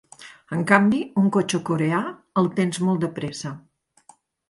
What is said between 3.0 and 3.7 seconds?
de pressa.